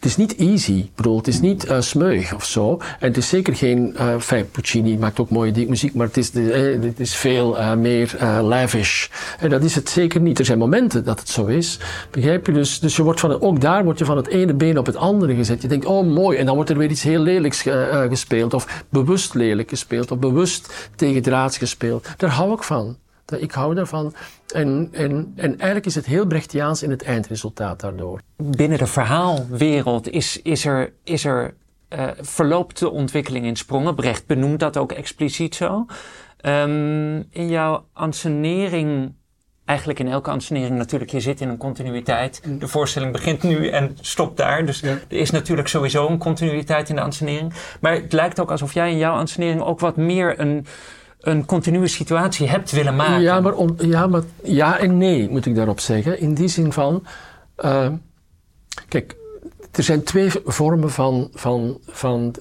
[0.00, 0.72] het is niet easy.
[0.72, 2.76] Ik bedoel, het is niet eh smeug of zo.
[3.00, 3.96] En het is zeker geen.
[3.96, 8.16] eh fijn, Puccini maakt ook mooie muziek, maar het is, eh, is veel eh, meer
[8.42, 9.08] lavish.
[9.38, 10.38] En dat is het zeker niet.
[10.38, 11.78] Er zijn momenten dat het zo is.
[12.10, 12.52] Begrijp je?
[12.52, 14.96] Dus, dus je wordt van, ook daar word je van het ene been op het
[14.96, 15.62] andere gezet.
[15.62, 16.38] Je denkt, oh mooi.
[16.38, 18.54] En dan wordt er weer iets heel lelijks ge- gespeeld.
[18.54, 20.10] Of bewust lelijk gespeeld.
[20.10, 22.08] Of bewust tegendraads gespeeld.
[22.16, 22.96] Daar hou ik van.
[23.38, 24.14] Ik hou daarvan.
[24.54, 28.20] En, en, en eigenlijk is het heel Brechtiaans in het eindresultaat daardoor.
[28.36, 31.54] binnen de verhaalwereld is, is er, is er
[31.88, 33.94] eh, verloopt de ontwikkeling in sprongen.
[33.94, 35.86] Brecht benoemt dat ook expliciet zo.
[36.40, 39.12] Ehm, in jouw ansenering,
[39.64, 42.42] eigenlijk in elke ansenering natuurlijk, je zit in een continuïteit.
[42.58, 44.66] De voorstelling begint nu en stopt daar.
[44.66, 44.88] Dus Ja.
[44.88, 47.52] er is natuurlijk sowieso een continuïteit in de ansenering.
[47.80, 50.66] Maar het lijkt ook alsof jij in jouw ansenering ook wat meer een,
[51.20, 53.20] een continue situatie hebt willen maken.
[53.20, 56.18] Ja, maar, ja, maar ja en nee, moet ik daarop zeggen.
[56.20, 57.06] In die zin van.
[57.56, 57.88] eh,
[58.88, 59.16] kijk,
[59.72, 62.34] er zijn twee vormen van, van, van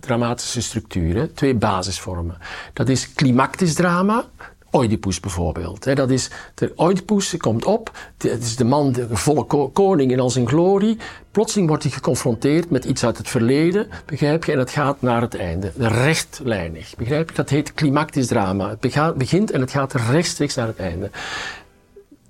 [0.00, 2.36] dramatische structuren, twee basisvormen.
[2.72, 4.24] Dat is climactisch drama.
[4.72, 5.96] Oedipus bijvoorbeeld.
[5.96, 10.20] Dat is, de Oedipus komt op, het is de man, de volle ko- koning in
[10.20, 10.98] al zijn glorie.
[11.30, 15.20] Plotseling wordt hij geconfronteerd met iets uit het verleden, begrijp je, en het gaat naar
[15.20, 15.72] het einde.
[15.76, 17.34] Rechtlijnig, begrijp je?
[17.34, 18.68] Dat heet climactisch drama.
[18.68, 21.10] Het begint en het gaat rechtstreeks naar het einde.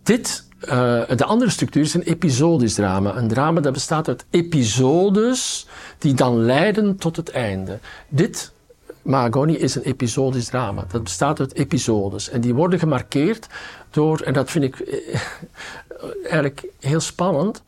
[0.02, 3.16] Dit, eh, de andere structuur is een episodisch drama.
[3.16, 5.66] Een drama dat bestaat uit episodes
[5.98, 7.78] die dan leiden tot het einde.
[8.08, 8.52] Dit,
[9.02, 10.84] Mahagoni, is een episodisch drama.
[10.90, 12.28] Dat bestaat uit episodes.
[12.30, 13.46] En die worden gemarkeerd
[13.90, 15.20] door, en dat vind ik eh,
[16.22, 17.62] eigenlijk heel spannend.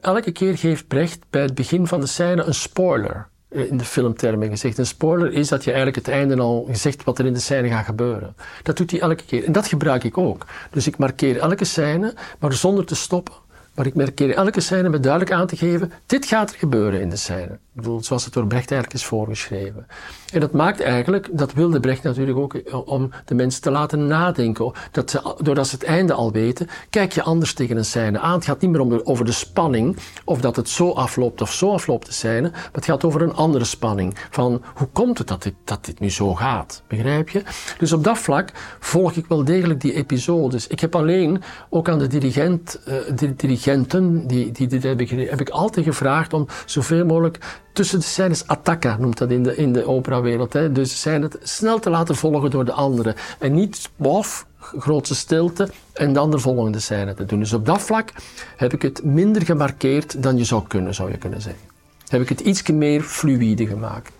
[0.00, 3.28] Elke keer geeft Brecht bij het begin van de scène een spoiler.
[3.48, 4.78] eh, In de filmtermen gezegd.
[4.78, 7.68] Een spoiler is dat je eigenlijk het einde al gezegd wat er in de scène
[7.68, 8.34] gaat gebeuren.
[8.62, 9.44] Dat doet hij elke keer.
[9.44, 10.46] En dat gebruik ik ook.
[10.70, 13.34] Dus ik markeer elke scène, maar zonder te stoppen.
[13.78, 17.10] Maar ik markeer elke scène met duidelijk aan te geven, dit gaat er gebeuren in
[17.10, 17.58] de scène.
[17.78, 19.86] Ik bedoel, zoals het door Brecht eigenlijk is voorgeschreven.
[20.32, 24.06] En dat maakt eigenlijk, dat wilde Brecht natuurlijk ook eh, om de mensen te laten
[24.06, 24.72] nadenken.
[24.90, 28.34] Dat ze, doordat ze het einde al weten, kijk je anders tegen een scène aan.
[28.34, 31.72] Het gaat niet meer om over de spanning, of dat het zo afloopt of zo
[31.72, 32.50] afloopt de scène.
[32.50, 34.14] Maar het gaat over een andere spanning.
[34.30, 36.82] Van hoe komt het dat dit, dat dit nu zo gaat?
[36.88, 37.42] Begrijp je?
[37.78, 40.66] Dus op dat vlak volg ik wel degelijk die episodes.
[40.66, 42.80] Ik heb alleen ook aan de dirigent,
[43.14, 43.36] de
[43.68, 47.38] dirigenten, die, die dit hebben, heb ik altijd gevraagd om zoveel mogelijk
[47.72, 50.52] tussen de scènes attacca, noemt dat in de, in de operawereld.
[50.52, 50.72] Hè.
[50.72, 53.14] Dus de scène snel te laten volgen door de andere.
[53.38, 57.38] En niet, bof, grootste stilte en dan de volgende scène te doen.
[57.38, 58.12] Dus op dat vlak
[58.56, 61.62] heb ik het minder gemarkeerd dan je zou kunnen, zou je kunnen zeggen.
[62.08, 64.12] Heb ik het iets meer fluïde gemaakt.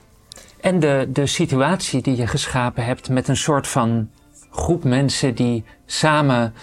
[0.60, 4.10] En de, de situatie die je geschapen hebt met een soort van
[4.50, 6.54] groep mensen die samen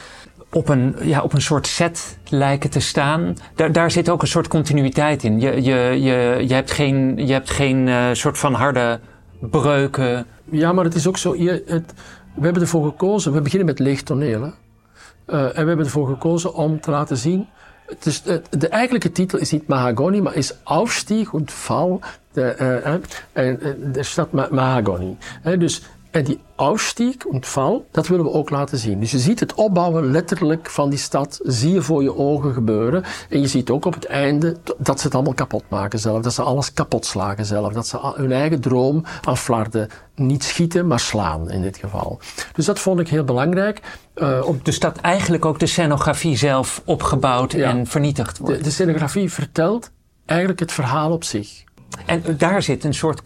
[0.55, 3.35] op een, ja, op een soort set lijken te staan.
[3.55, 5.39] Daar, daar zit ook een soort continuïteit in.
[5.39, 8.99] Je, je, je, je hebt geen, je hebt geen uh, soort van harde
[9.39, 10.25] breuken.
[10.49, 11.35] Ja, maar het is ook zo.
[11.35, 11.93] Je, het,
[12.35, 13.79] we hebben ervoor gekozen, we beginnen met.
[14.07, 14.35] Hè?
[14.35, 14.47] Uh,
[15.27, 17.47] en we hebben ervoor gekozen om te laten zien.
[17.85, 21.99] Het is, de, eigenlijke titel is niet Mahagoni, maar is Aufstieg und Fall
[22.31, 22.55] de,
[23.35, 23.57] uh, uh,
[23.93, 25.17] de stad Mahagoni.
[25.57, 25.81] Dus
[26.15, 28.99] en die Aufstieg und Fall, dat willen we ook laten zien.
[28.99, 33.03] Dus je ziet het opbouwen letterlijk van die stad, zie je voor je ogen gebeuren.
[33.29, 36.21] En je ziet ook op het einde dat ze het allemaal kapot maken zelf.
[36.21, 37.73] Dat ze alles kapot slagen zelf.
[37.73, 42.19] Dat ze hun eigen droom aan flarden niet schieten, maar slaan in dit geval.
[42.53, 43.81] Dus dat vond ik heel belangrijk.
[44.15, 48.57] Uh, om dus dat eigenlijk ook de scenografie zelf opgebouwd ja, en vernietigd wordt.
[48.57, 49.91] De, de scenografie vertelt
[50.25, 51.63] eigenlijk het verhaal op zich.
[52.05, 53.21] En daar zit een soort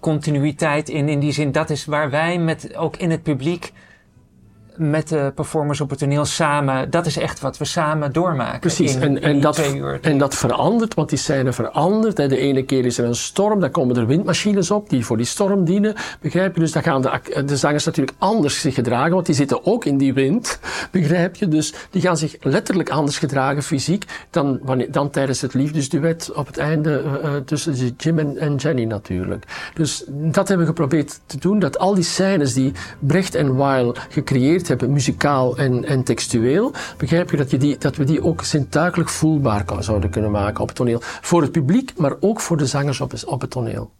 [0.00, 1.08] continuïteit in.
[1.08, 3.72] In die zin, dat is waar wij met, ook in het publiek
[4.78, 8.60] met de performers op het toneel samen, dat is echt wat we samen doormaken.
[8.60, 9.58] Precies, in, en, en, dat,
[10.00, 12.16] en dat verandert, want die scène verandert.
[12.16, 15.26] De ene keer is er een storm, dan komen er windmachines op die voor die
[15.26, 15.94] storm dienen.
[16.20, 16.60] Begrijp je?
[16.60, 19.98] Dus dan gaan de, de zangers natuurlijk anders zich gedragen, want die zitten ook in
[19.98, 20.58] die wind.
[20.90, 21.48] Begrijp je?
[21.48, 26.46] Dus die gaan zich letterlijk anders gedragen, fysiek, dan, wanneer, dan tijdens het liefdesduet op
[26.46, 29.44] het einde uh, tussen Jim en, en Jenny natuurlijk.
[29.74, 33.94] Dus dat hebben we geprobeerd te doen, dat al die scènes die Brecht en Weil
[34.08, 38.44] gecreëerd hebben, muzikaal en, en textueel, begrijp je dat, je die, dat we die ook
[38.44, 41.00] zintuigelijk voelbaar zouden kunnen maken op het toneel.
[41.02, 43.90] Voor het publiek, maar ook voor de zangers op, het toneel.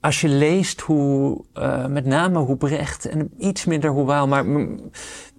[0.00, 4.44] Als je leest hoe, uh, met name hoe Brecht en iets minder hoe Waal, maar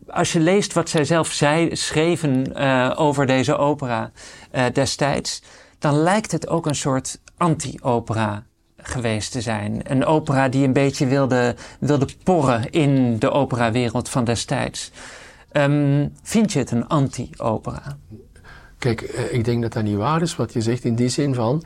[0.08, 1.32] als je leest wat zij zelf
[1.72, 4.12] schreven uh, over deze opera
[4.56, 5.44] uh, destijds,
[5.80, 8.44] dan lijkt het ook een soort anti-opera
[8.84, 9.82] geweest te zijn.
[9.84, 14.92] Een opera die een beetje wilde, wilde porren in de operawereld van destijds.
[15.52, 17.98] Um, vind je het een anti-opera?
[18.78, 21.34] Kijk, eh, ik denk dat dat niet waar is wat je zegt in die zin
[21.34, 21.64] van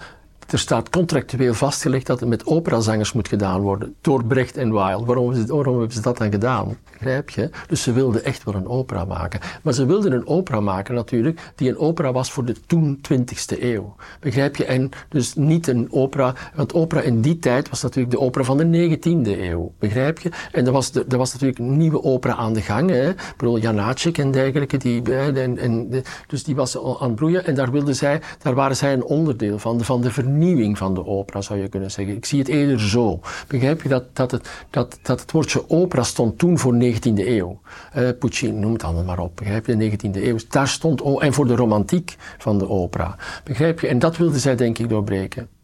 [0.47, 3.95] er staat contractueel vastgelegd dat het met operazangers moet gedaan worden.
[4.01, 5.05] Door Brecht en Weil.
[5.05, 6.77] Waarom, waarom hebben ze dat dan gedaan?
[6.91, 7.49] Begrijp je?
[7.67, 9.39] Dus ze wilden echt wel een opera maken.
[9.61, 13.61] Maar ze wilden een opera maken natuurlijk, die een opera was voor de toen 20ste
[13.61, 13.95] eeuw.
[14.19, 14.65] Begrijp je?
[14.65, 18.57] En dus niet een opera, want opera in die tijd was natuurlijk de opera van
[18.57, 19.73] de 19e eeuw.
[19.79, 20.31] Begrijp je?
[20.51, 22.89] En er was, er was natuurlijk een nieuwe opera aan de gang.
[22.89, 23.09] Hè?
[23.09, 24.77] Ik bedoel, en dergelijke.
[24.77, 27.45] Die, en, dus die was aan het broeien.
[27.45, 30.93] En daar, wilden zij, daar waren zij een onderdeel van, van de vernieuwing vernieuwing van
[30.93, 32.15] de opera, zou je kunnen zeggen.
[32.15, 33.19] Ik zie het eerder zo.
[33.47, 37.59] Begrijp je dat, dat, het, dat, dat het woordje opera stond toen voor 19e eeuw?
[37.97, 39.35] Uh, Puccini, noem het allemaal maar op.
[39.35, 40.37] Begrijp je, de 19e eeuw.
[40.49, 43.15] Daar stond, en voor de romantiek van de opera.
[43.43, 43.87] Begrijp je?
[43.87, 45.56] En dat wilden zij denk ik doorbreken.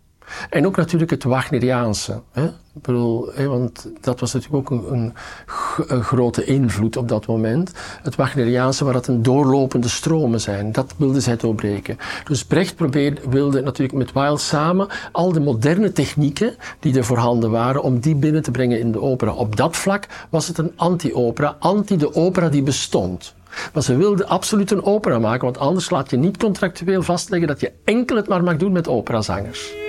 [0.50, 2.22] En ook natuurlijk het Wagneriaanse.
[2.32, 2.46] Hè?
[2.76, 5.13] Ik bedoel, hè, want dat was natuurlijk ook een,
[5.88, 7.72] een, grote invloed op dat moment.
[8.02, 10.72] Het Wagneriaanse, waar het een doorlopende stromen zijn.
[10.72, 11.98] Dat wilden zij doorbreken.
[12.24, 17.52] Dus Brecht probeerde, wilde natuurlijk met Weil samen al de moderne technieken die er voorhanden
[17.52, 19.34] waren, om die binnen te brengen in de opera.
[19.34, 23.34] Op dat vlak was het een anti-opera, anti de opera die bestond.
[23.74, 27.60] Maar ze wilden absoluut een opera maken, want anders laat je niet contractueel vastleggen dat
[27.60, 29.83] je enkel het maar mag doen met operazangers.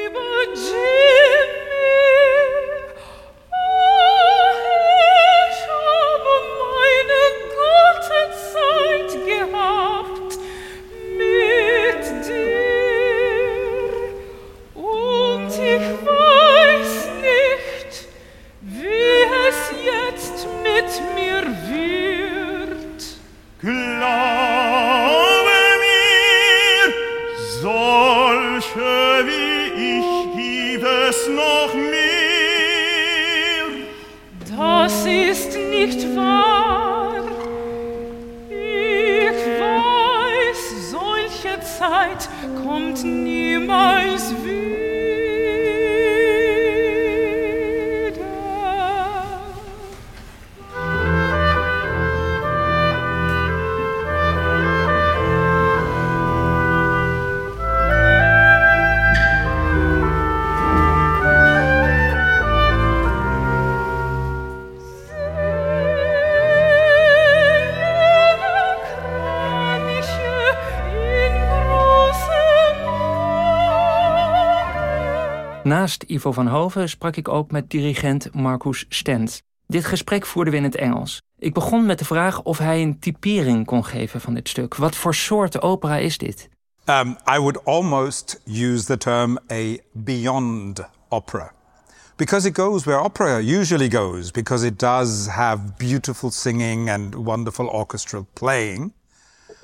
[75.64, 79.42] Naast Ivo van Hoven sprak ik ook met dirigent Marcus Stent.
[79.66, 81.22] Dit gesprek voerden we in het Engels.
[81.38, 84.74] Ik begon met de vraag of hij een typering kon geven van dit stuk.
[84.74, 86.48] Wat voor soort opera is dit?
[86.84, 91.52] Um, I would almost use the term a beyond opera.
[92.16, 97.66] Because it goes where opera usually goes, because it does have beautiful singing and wonderful
[97.66, 98.92] orchestral playing.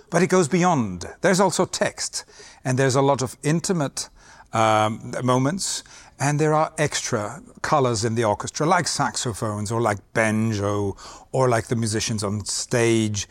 [0.08, 1.16] But it goes beyond.
[1.20, 2.24] There's also text,
[2.62, 4.10] and there's a lot of intimate
[4.52, 5.82] um, moments.
[6.18, 10.96] And there are extra colors in the orchestra, like saxophones or like banjo
[11.32, 13.26] or like the musicians on stage.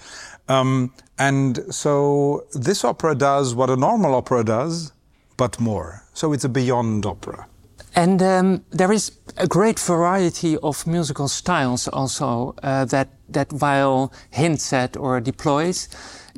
[0.48, 4.92] Um, and so this opera does what a normal opera does,
[5.38, 6.04] but more.
[6.14, 7.48] So it's a beyond opera.
[7.95, 14.12] And um, there is a great variety of musical styles also uh, that that Weil
[14.32, 15.89] hints at or deploys.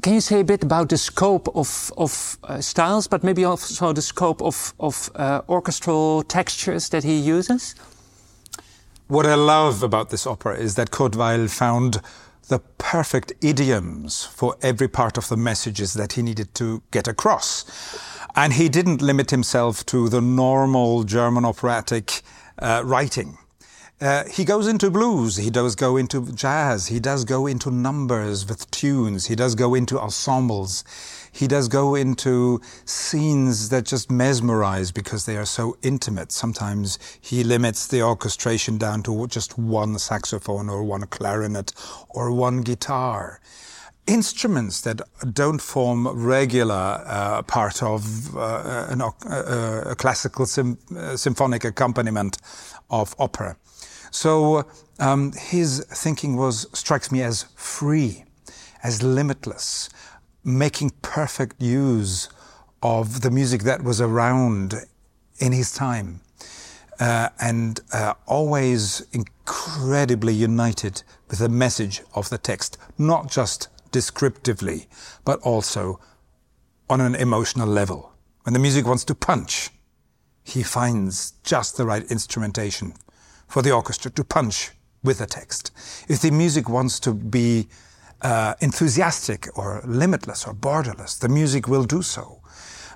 [0.02, 3.94] Can you say a bit about the scope of, of uh, styles, but maybe also
[3.94, 7.76] the scope of, of uh, orchestral textures that he uses?
[9.08, 12.02] What I love about this opera is that Kurt Weill found
[12.48, 17.66] the perfect idioms for every part of the messages that he needed to get across.
[18.36, 22.22] And he didn't limit himself to the normal German operatic
[22.60, 23.38] uh, writing.
[24.02, 28.48] Uh, he goes into blues, he does go into jazz, he does go into numbers
[28.50, 30.84] with tunes, he does go into ensembles,
[31.32, 36.32] he does go into scenes that just mesmerize because they are so intimate.
[36.32, 41.74] Sometimes he limits the orchestration down to just one saxophone or one clarinet
[42.10, 43.40] or one guitar.
[44.08, 45.02] Instruments that
[45.34, 52.38] don't form regular uh, part of uh, an, uh, a classical uh, symphonic accompaniment
[52.90, 53.56] of opera.
[54.10, 54.66] So
[55.00, 58.26] um, his thinking was strikes me as free,
[58.84, 59.90] as limitless,
[60.44, 62.30] making perfect use
[62.82, 64.74] of the music that was around
[65.40, 66.22] in his time,
[67.00, 74.88] uh, and uh, always incredibly united with the message of the text, not just descriptively,
[75.26, 76.00] but also
[76.90, 78.12] on an emotional level.
[78.44, 79.70] When the music wants to punch,
[80.44, 82.94] he finds just the right instrumentation
[83.48, 84.72] for the orchestra to punch
[85.04, 85.72] with the text.
[86.08, 87.68] If the music wants to be
[88.22, 92.40] uh, enthusiastic or limitless or borderless, the music will do so.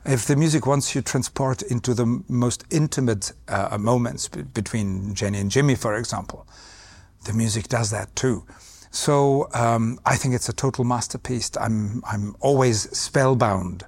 [0.05, 5.49] If the music wants you transport into the most intimate uh, moments between Jenny and
[5.49, 6.47] Jimmy, for example,
[7.25, 8.45] the music does that too.
[8.91, 11.49] So um, I think it's a total masterpiece.
[11.59, 13.83] I'm, I'm always spellbound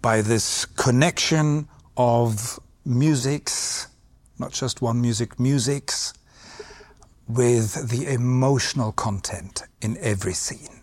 [0.00, 3.90] by this connection of musics
[4.40, 6.14] not just one music, musics,
[7.32, 10.78] with the emotional content in every scene.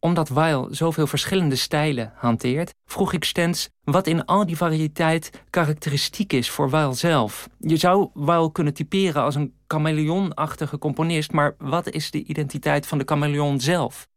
[0.00, 6.32] Omdat Weil zoveel verschillende stijlen hanteert, vroeg ik Stens wat in al die variëteit karakteristiek
[6.32, 7.48] is voor Weil zelf.
[7.58, 12.98] Je zou Weil kunnen typeren als een chameleonachtige componist, maar wat is de identiteit van
[12.98, 14.08] de chameleon zelf?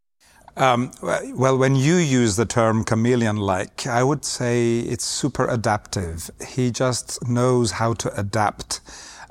[0.55, 0.89] Um,
[1.33, 6.29] well, when you use the term chameleon like, I would say it's super adaptive.
[6.55, 8.81] He just knows how to adapt.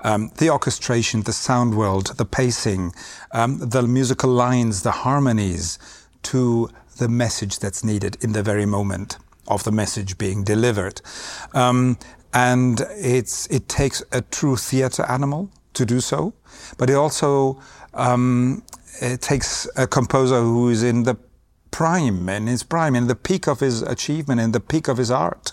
[0.03, 2.93] Um, the orchestration, the sound world, the pacing,
[3.33, 5.79] um, the musical lines, the harmonies
[6.25, 11.01] to the message that's needed in the very moment of the message being delivered.
[11.55, 11.99] Um,
[12.33, 16.33] and it's, it takes a true theater animal to do so,
[16.79, 17.61] but it also
[17.95, 18.63] um,
[19.01, 21.17] it takes a composer who is in the
[21.71, 25.11] prime, in his prime, in the peak of his achievement, in the peak of his
[25.11, 25.53] art,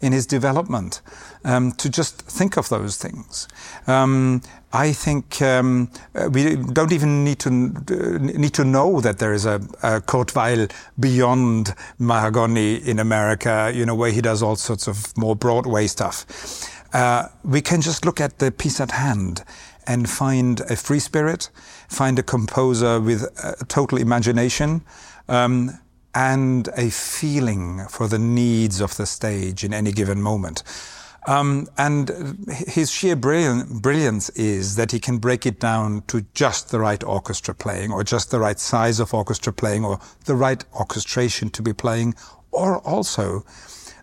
[0.00, 1.02] in his development,
[1.44, 3.48] um, to just think of those things.
[3.86, 5.90] Um, I think um,
[6.30, 10.34] we don't even need to uh, need to know that there is a, a Kurt
[10.34, 15.86] Weill beyond Mahagoni in America, you know, where he does all sorts of more Broadway
[15.86, 16.26] stuff.
[16.92, 19.42] Uh, we can just look at the piece at hand
[19.86, 21.50] and find a free spirit,
[21.88, 23.24] find a composer with
[23.68, 24.82] total imagination,
[25.28, 25.78] um,
[26.14, 30.62] and a feeling for the needs of the stage in any given moment.
[31.26, 32.08] Um, and
[32.48, 37.04] his sheer brilliant, brilliance is that he can break it down to just the right
[37.04, 41.62] orchestra playing, or just the right size of orchestra playing, or the right orchestration to
[41.62, 42.14] be playing,
[42.50, 43.44] or also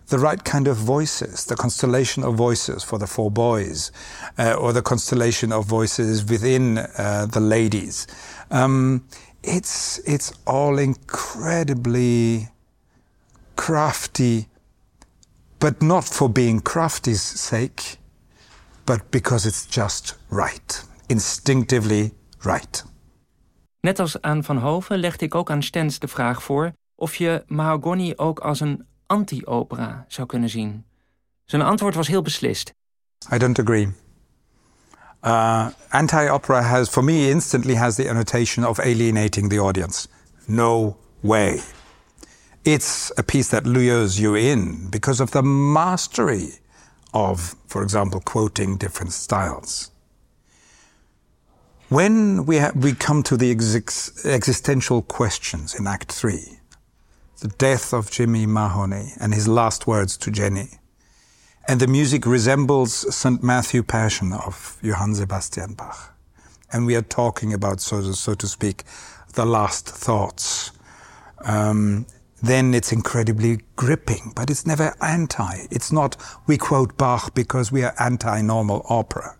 [0.08, 3.90] the right kind of voices, the constellation of voices for the four boys,
[4.38, 8.06] uh, or the constellation of voices within uh, the ladies.
[8.52, 9.04] Um,
[9.46, 12.48] it's it's all incredibly
[13.54, 14.48] crafty,
[15.58, 17.98] but not for being crafty's sake,
[18.84, 22.84] but because it's just right, instinctively right.
[23.80, 27.44] Net als aan Van Hoven legde ik ook aan Stens de vraag voor of je
[27.46, 30.84] Mahagoni ook als een anti-opera zou kunnen zien.
[31.44, 32.74] Zijn antwoord was heel beslist.
[33.32, 33.92] I don't agree.
[35.26, 40.06] Uh, anti-opera has, for me, instantly has the annotation of alienating the audience.
[40.46, 41.60] No way.
[42.64, 46.60] It's a piece that lures you in because of the mastery
[47.12, 49.90] of, for example, quoting different styles.
[51.88, 56.60] When we, ha- we come to the ex- existential questions in Act 3,
[57.40, 60.78] the death of Jimmy Mahoney and his last words to Jenny,
[61.68, 63.42] and the music resembles St.
[63.42, 66.14] Matthew Passion of Johann Sebastian Bach.
[66.72, 68.84] And we are talking about, so to, so to speak,
[69.34, 70.70] the last thoughts.
[71.44, 72.06] Um,
[72.42, 75.66] then it's incredibly gripping, but it's never anti.
[75.70, 79.36] It's not we quote Bach because we are anti normal opera.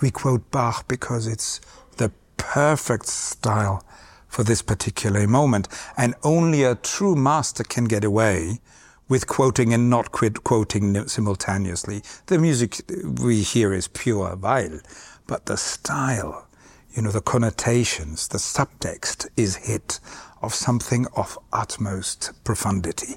[0.00, 1.60] We quote Bach because it's
[1.96, 3.84] the perfect style
[4.28, 5.68] for this particular moment.
[5.96, 8.60] And only a true master can get away
[9.08, 12.02] with quoting and not quoting simultaneously.
[12.26, 12.80] The music
[13.20, 14.80] we hear is pure Weil,
[15.26, 16.48] but the style,
[16.94, 20.00] you know, the connotations, the subtext is hit
[20.42, 23.16] of something of utmost profundity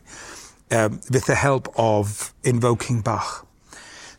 [0.71, 3.45] uh, with the help of invoking Bach.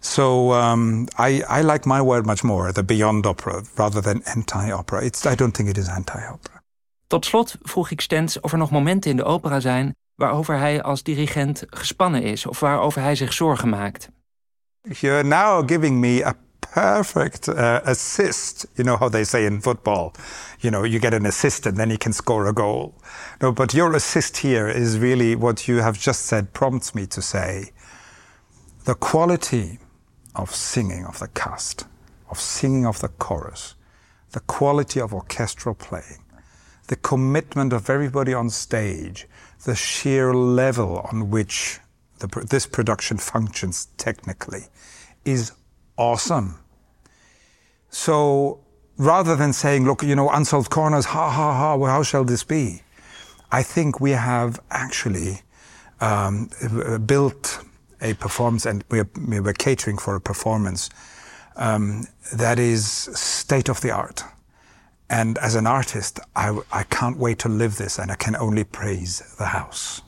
[0.00, 5.04] So um, I, I, like my word much more, the beyond opera, rather than anti-opera.
[5.04, 6.62] It's, I don't think it is anti-opera.
[7.06, 10.82] Tot slot vroeg ik Stens of er nog momenten in de opera zijn waarover hij
[10.82, 14.08] als dirigent gespannen is of waarover hij zich zorgen maakt.
[14.82, 16.34] You're now giving me a
[16.74, 18.66] perfect uh, assist.
[18.74, 20.12] You know how they say in football,
[20.58, 22.94] you know, you get an assist and then you can score a goal.
[23.40, 27.20] No, but your assist here is really what you have just said prompts me to
[27.20, 27.72] say
[28.84, 29.78] the quality
[30.34, 31.86] of singing of the cast,
[32.28, 33.74] of singing of the chorus,
[34.32, 36.24] the quality of orchestral playing,
[36.86, 39.26] the commitment of everybody on stage,
[39.64, 41.78] the sheer level on which
[42.18, 44.66] the, this production functions technically
[45.24, 45.52] is
[45.96, 46.58] awesome.
[47.90, 48.60] So
[48.96, 52.44] rather than saying, look, you know, unsolved corners, ha ha ha, well, how shall this
[52.44, 52.82] be?
[53.50, 55.40] I think we have actually
[56.00, 56.50] um,
[57.04, 57.64] built
[58.00, 60.88] a performance and we're, we're catering for a performance
[61.56, 64.22] um, that is state of the art.
[65.10, 68.62] And as an artist, I, I can't wait to live this and I can only
[68.62, 70.02] praise the house.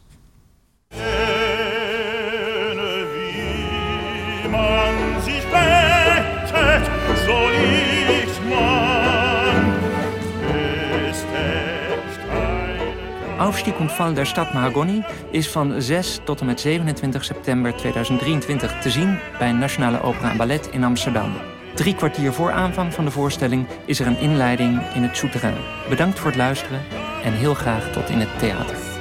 [13.38, 18.80] Aufstieg und Fall der Stad Mahagoni is van 6 tot en met 27 september 2023
[18.80, 21.51] te zien bij Nationale Opera en Ballet in Amsterdam.
[21.74, 25.56] Drie kwartier voor aanvang van de voorstelling is er een inleiding in het souterrain.
[25.88, 26.80] Bedankt voor het luisteren
[27.22, 28.91] en heel graag tot in het theater.